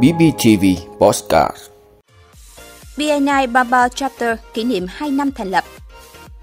[0.00, 0.64] BBTV
[0.98, 1.56] Postcard
[2.96, 5.64] BNI Baba Chapter kỷ niệm 2 năm thành lập.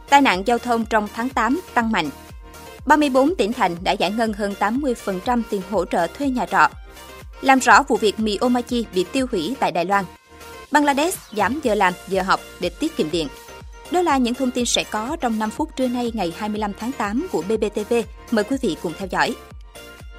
[0.10, 2.10] Tai nạn giao thông trong tháng 8 tăng mạnh.
[2.86, 6.70] 34 tỉnh thành đã giải ngân hơn 80% tiền hỗ trợ thuê nhà trọ.
[7.42, 10.06] Làm rõ vụ việc mì Omachi bị tiêu hủy tại Đài Loan.
[10.72, 13.28] Bangladesh giảm giờ làm, giờ học để tiết kiệm điện.
[13.92, 16.92] Đó là những thông tin sẽ có trong 5 phút trưa nay ngày 25 tháng
[16.92, 17.94] 8 của BBTV.
[18.32, 19.36] Mời quý vị cùng theo dõi.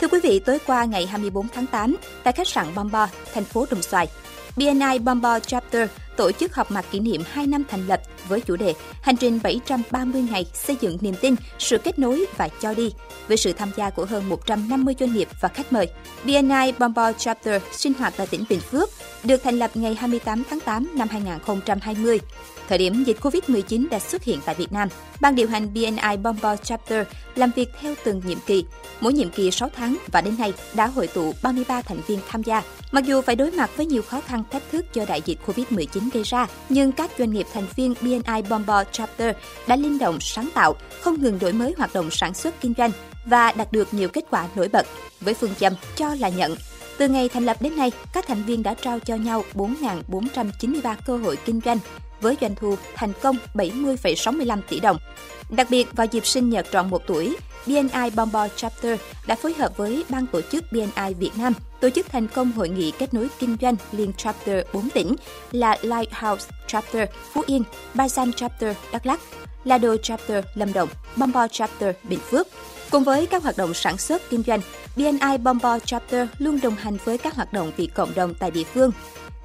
[0.01, 3.67] Thưa quý vị, tối qua ngày 24 tháng 8, tại khách sạn Bombo, thành phố
[3.71, 4.09] Đồng Xoài,
[4.57, 5.89] BNI Bombo Chapter
[6.21, 9.41] tổ chức họp mặt kỷ niệm 2 năm thành lập với chủ đề Hành trình
[9.43, 12.93] 730 ngày xây dựng niềm tin, sự kết nối và cho đi,
[13.29, 15.89] với sự tham gia của hơn 150 doanh nghiệp và khách mời.
[16.25, 18.89] BNI Bombo Chapter sinh hoạt tại tỉnh Bình Phước,
[19.25, 22.21] được thành lập ngày 28 tháng 8 năm 2020.
[22.69, 24.89] Thời điểm dịch COVID-19 đã xuất hiện tại Việt Nam,
[25.21, 28.65] ban điều hành BNI Bombo Chapter làm việc theo từng nhiệm kỳ,
[29.01, 32.43] mỗi nhiệm kỳ 6 tháng và đến nay đã hội tụ 33 thành viên tham
[32.43, 32.63] gia.
[32.93, 36.10] Mặc dù phải đối mặt với nhiều khó khăn thách thức do đại dịch COVID-19
[36.13, 40.49] gây ra, nhưng các doanh nghiệp thành viên BNI Bombo Chapter đã linh động sáng
[40.55, 42.91] tạo, không ngừng đổi mới hoạt động sản xuất kinh doanh
[43.25, 44.87] và đạt được nhiều kết quả nổi bật
[45.21, 46.57] với phương châm cho là nhận.
[46.99, 51.17] Từ ngày thành lập đến nay, các thành viên đã trao cho nhau 4.493 cơ
[51.17, 51.79] hội kinh doanh
[52.21, 54.97] với doanh thu thành công 70,65 tỷ đồng.
[55.51, 59.77] Đặc biệt, vào dịp sinh nhật tròn một tuổi, BNI Bombo Chapter đã phối hợp
[59.77, 63.29] với Ban tổ chức BNI Việt Nam tổ chức thành công hội nghị kết nối
[63.39, 65.17] kinh doanh liên chapter 4 tỉnh
[65.53, 67.63] là Lighthouse Chapter Phú Yên,
[67.95, 69.21] Bazan Chapter Đắk Lắk,
[69.65, 72.47] Lado Chapter Lâm Đồng, Bombo Chapter Bình Phước.
[72.91, 74.61] Cùng với các hoạt động sản xuất kinh doanh,
[74.97, 78.65] BNI Bombo Chapter luôn đồng hành với các hoạt động vì cộng đồng tại địa
[78.65, 78.91] phương.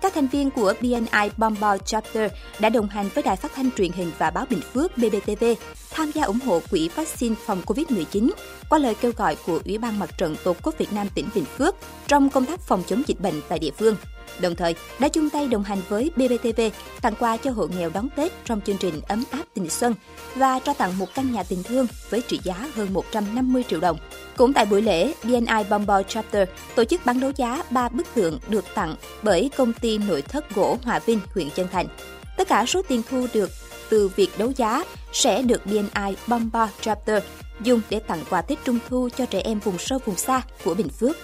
[0.05, 3.91] Các thành viên của BNI Bombo Chapter đã đồng hành với Đài Phát thanh truyền
[3.91, 5.45] hình và báo Bình Phước BBTV
[5.95, 8.29] tham gia ủng hộ quỹ vaccine phòng COVID-19
[8.69, 11.45] qua lời kêu gọi của Ủy ban Mặt trận Tổ quốc Việt Nam tỉnh Bình
[11.45, 11.75] Phước
[12.07, 13.95] trong công tác phòng chống dịch bệnh tại địa phương.
[14.39, 16.61] Đồng thời, đã chung tay đồng hành với BBTV
[17.01, 19.93] tặng quà cho hộ nghèo đón Tết trong chương trình Ấm áp tình xuân
[20.35, 23.97] và trao tặng một căn nhà tình thương với trị giá hơn 150 triệu đồng.
[24.37, 28.39] Cũng tại buổi lễ, BNI Bombo Chapter tổ chức bán đấu giá 3 bức tượng
[28.47, 31.87] được tặng bởi công ty nội thất gỗ Hòa Vinh, huyện Chân Thành.
[32.37, 33.49] Tất cả số tiền thu được
[33.89, 37.23] từ việc đấu giá sẽ được BNI Bombo Chapter
[37.61, 40.73] dùng để tặng quà Tết Trung Thu cho trẻ em vùng sâu vùng xa của
[40.73, 41.15] Bình Phước.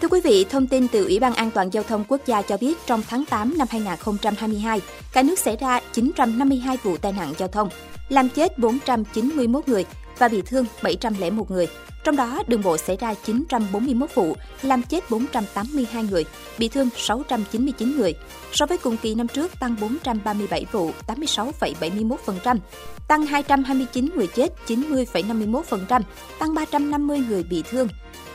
[0.00, 2.56] Thưa quý vị, thông tin từ Ủy ban An toàn Giao thông Quốc gia cho
[2.56, 4.80] biết trong tháng 8 năm 2022,
[5.12, 7.68] cả nước xảy ra 952 vụ tai nạn giao thông,
[8.08, 9.84] làm chết 491 người
[10.18, 11.68] và bị thương 701 người.
[12.04, 16.24] Trong đó, đường bộ xảy ra 941 vụ, làm chết 482 người,
[16.58, 18.14] bị thương 699 người.
[18.52, 22.58] So với cùng kỳ năm trước, tăng 437 vụ, 86,71%,
[23.08, 26.02] tăng 229 người chết, 90,51%,
[26.38, 27.88] tăng 350 người bị thương,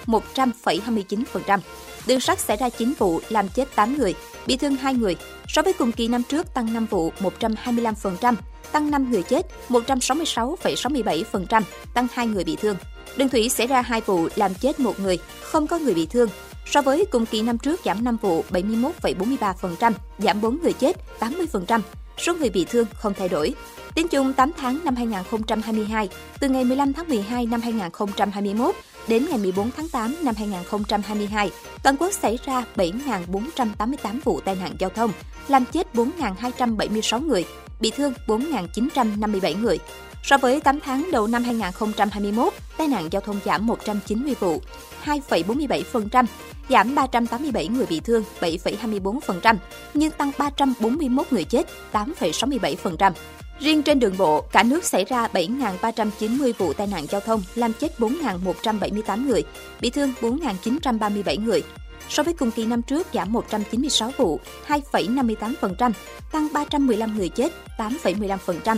[0.06, 1.60] 100,29%.
[2.08, 4.16] Đường sắt xảy ra 9 vụ, làm chết 8 người,
[4.48, 5.16] bị thương 2 người.
[5.48, 8.36] So với cùng kỳ năm trước tăng 5 vụ, 125%,
[8.72, 11.62] tăng 5 người chết, 166,67%,
[11.94, 12.76] tăng 2 người bị thương.
[13.18, 16.30] Đường thủy xảy ra 2 vụ, làm chết 1 người, không có người bị thương.
[16.66, 21.82] So với cùng kỳ năm trước giảm 5 vụ, 71,43%, giảm 4 người chết, 80%,
[22.22, 23.54] số người bị thương không thay đổi.
[23.96, 26.10] Tính chung 8 tháng năm 2022,
[26.40, 28.76] từ ngày 15 tháng 12 năm 2021
[29.08, 31.52] đến ngày 14 tháng 8 năm 2022,
[31.84, 35.12] toàn quốc xảy ra 7.488 vụ tai nạn giao thông,
[35.48, 37.46] làm chết 4.276 người,
[37.80, 39.80] bị thương 4.957 người.
[40.24, 44.62] So với 8 tháng đầu năm 2021, tai nạn giao thông giảm 190 vụ,
[45.06, 46.26] 2,47%,
[46.70, 49.56] giảm 387 người bị thương, 7,24%,
[49.94, 53.12] nhưng tăng 341 người chết, 8,67%.
[53.60, 57.74] Riêng trên đường bộ, cả nước xảy ra 7.390 vụ tai nạn giao thông, làm
[57.74, 59.44] chết 4.178 người,
[59.82, 61.64] bị thương 4.937 người.
[62.10, 65.92] So với cùng kỳ năm trước giảm 196 vụ, 2,58%,
[66.32, 68.78] tăng 315 người chết, 8,15%,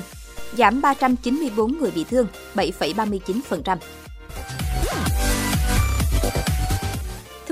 [0.58, 3.78] giảm 394 người bị thương, 7,39%.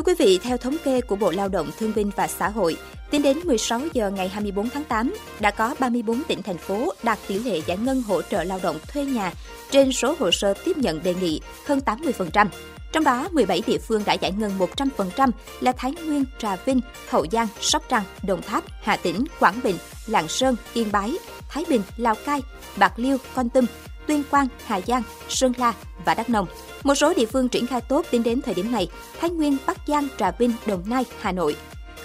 [0.02, 2.78] Thưa quý vị, theo thống kê của Bộ Lao động Thương binh và Xã hội,
[3.12, 7.20] tính đến 16 giờ ngày 24 tháng 8, đã có 34 tỉnh thành phố đạt
[7.28, 9.34] tỷ lệ giải ngân hỗ trợ lao động thuê nhà
[9.72, 12.48] trên số hồ sơ tiếp nhận đề nghị hơn 80%.
[12.92, 14.52] Trong đó, 17 địa phương đã giải ngân
[14.98, 19.60] 100% là Thái Nguyên, Trà Vinh, Hậu Giang, Sóc Trăng, Đồng Tháp, Hà Tĩnh, Quảng
[19.64, 19.76] Bình,
[20.08, 21.18] Lạng Sơn, Yên Bái,
[21.50, 22.42] Thái Bình, Lào Cai,
[22.78, 23.66] Bạc Liêu, Con Tum,
[24.08, 25.74] Tuyên Quang, Hà Giang, Sơn La
[26.06, 26.48] và Đắk Nông.
[26.84, 28.88] Một số địa phương triển khai tốt tính đến thời điểm này,
[29.20, 31.56] Thái Nguyên, Bắc Giang, Trà Vinh, Đồng Nai, Hà Nội.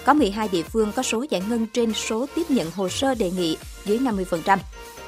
[0.05, 3.31] Có 12 địa phương có số giải ngân trên số tiếp nhận hồ sơ đề
[3.31, 4.57] nghị dưới 50%.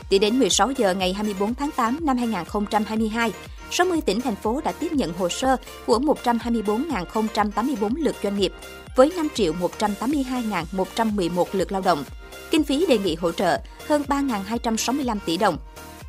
[0.09, 3.31] Tính đến 16 giờ ngày 24 tháng 8 năm 2022,
[3.71, 8.53] 60 tỉnh thành phố đã tiếp nhận hồ sơ của 124.084 lượt doanh nghiệp
[8.95, 12.03] với 5 triệu 182.111 lượt lao động.
[12.51, 15.57] Kinh phí đề nghị hỗ trợ hơn 3.265 tỷ đồng,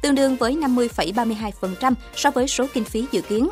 [0.00, 3.49] tương đương với 50,32% so với số kinh phí dự kiến.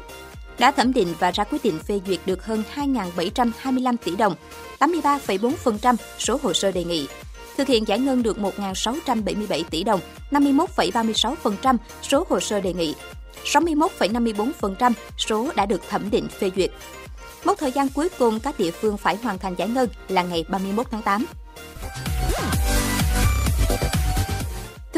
[0.59, 4.35] Đã thẩm định và ra quyết định phê duyệt được hơn 2.725 tỷ đồng,
[4.79, 7.07] 83,4% số hồ sơ đề nghị.
[7.57, 10.01] Thực hiện giải ngân được 1.677 tỷ đồng,
[10.31, 12.95] 51,36% số hồ sơ đề nghị.
[13.45, 16.71] 61,54% số đã được thẩm định phê duyệt.
[17.45, 20.45] Mốc thời gian cuối cùng các địa phương phải hoàn thành giải ngân là ngày
[20.49, 21.27] 31 tháng 8.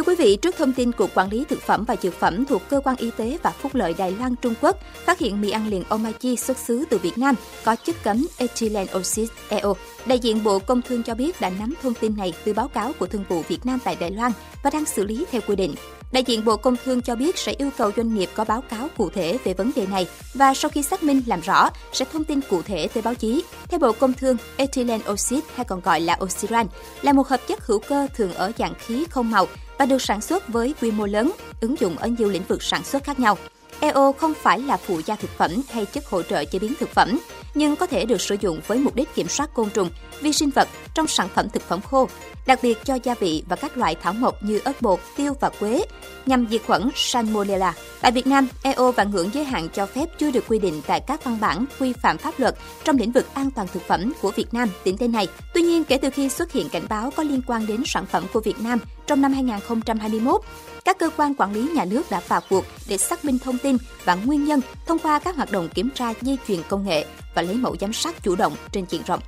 [0.01, 2.63] Thưa quý vị, trước thông tin Cục Quản lý Thực phẩm và Dược phẩm thuộc
[2.69, 5.69] Cơ quan Y tế và Phúc lợi Đài Loan Trung Quốc phát hiện mì ăn
[5.69, 9.77] liền Omachi xuất xứ từ Việt Nam có chất cấm ethylene oxide EO,
[10.07, 12.93] đại diện Bộ Công Thương cho biết đã nắm thông tin này từ báo cáo
[12.99, 14.33] của Thương vụ Việt Nam tại Đài Loan
[14.63, 15.75] và đang xử lý theo quy định.
[16.13, 18.89] Đại diện Bộ Công Thương cho biết sẽ yêu cầu doanh nghiệp có báo cáo
[18.97, 22.25] cụ thể về vấn đề này và sau khi xác minh làm rõ sẽ thông
[22.25, 23.43] tin cụ thể tới báo chí.
[23.69, 26.67] Theo Bộ Công Thương, ethylene oxide hay còn gọi là oxyran
[27.03, 29.47] là một hợp chất hữu cơ thường ở dạng khí không màu
[29.81, 32.85] và được sản xuất với quy mô lớn, ứng dụng ở nhiều lĩnh vực sản
[32.85, 33.39] xuất khác nhau.
[33.81, 36.89] EO không phải là phụ gia thực phẩm hay chất hỗ trợ chế biến thực
[36.89, 37.21] phẩm,
[37.55, 40.51] nhưng có thể được sử dụng với mục đích kiểm soát côn trùng, vi sinh
[40.51, 42.09] vật trong sản phẩm thực phẩm khô,
[42.47, 45.51] đặc biệt cho gia vị và các loại thảo mộc như ớt bột, tiêu và
[45.61, 45.85] quế,
[46.27, 47.75] nhằm diệt khuẩn Salmonella.
[48.01, 51.01] Tại Việt Nam, EO và ngưỡng giới hạn cho phép chưa được quy định tại
[51.01, 52.55] các văn bản quy phạm pháp luật
[52.85, 55.29] trong lĩnh vực an toàn thực phẩm của Việt Nam tính đến nay.
[55.55, 58.25] Tuy nhiên, kể từ khi xuất hiện cảnh báo có liên quan đến sản phẩm
[58.33, 60.41] của Việt Nam trong năm 2021,
[60.85, 63.77] các cơ quan quản lý nhà nước đã vào cuộc để xác minh thông tin
[64.05, 67.43] và nguyên nhân thông qua các hoạt động kiểm tra dây chuyền công nghệ và
[67.43, 69.21] lấy mẫu giám sát chủ động trên diện rộng.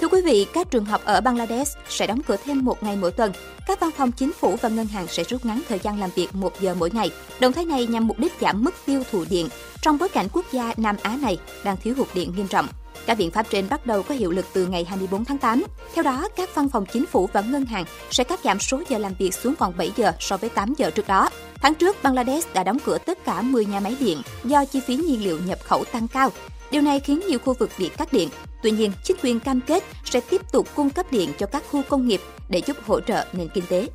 [0.00, 3.12] Thưa quý vị, các trường học ở Bangladesh sẽ đóng cửa thêm một ngày mỗi
[3.12, 3.32] tuần.
[3.66, 6.34] Các văn phòng chính phủ và ngân hàng sẽ rút ngắn thời gian làm việc
[6.34, 7.10] một giờ mỗi ngày.
[7.40, 9.48] Động thái này nhằm mục đích giảm mức tiêu thụ điện
[9.82, 12.66] trong bối cảnh quốc gia Nam Á này đang thiếu hụt điện nghiêm trọng.
[13.06, 15.64] Các biện pháp trên bắt đầu có hiệu lực từ ngày 24 tháng 8.
[15.94, 18.98] Theo đó, các văn phòng chính phủ và ngân hàng sẽ cắt giảm số giờ
[18.98, 21.30] làm việc xuống còn 7 giờ so với 8 giờ trước đó.
[21.60, 24.96] Tháng trước, Bangladesh đã đóng cửa tất cả 10 nhà máy điện do chi phí
[24.96, 26.30] nhiên liệu nhập khẩu tăng cao.
[26.70, 28.28] Điều này khiến nhiều khu vực bị cắt điện.
[28.62, 31.82] Tuy nhiên, chính quyền cam kết sẽ tiếp tục cung cấp điện cho các khu
[31.88, 33.88] công nghiệp để giúp hỗ trợ nền kinh tế.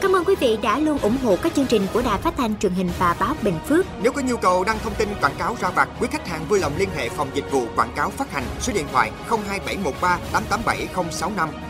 [0.00, 2.58] Cảm ơn quý vị đã luôn ủng hộ các chương trình của Đài Phát thanh
[2.58, 3.86] truyền hình và báo Bình Phước.
[4.02, 6.58] Nếu có nhu cầu đăng thông tin quảng cáo ra vặt, quý khách hàng vui
[6.58, 11.69] lòng liên hệ phòng dịch vụ quảng cáo phát hành số điện thoại 02713 887065.